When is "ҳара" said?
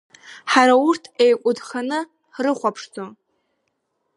0.51-0.75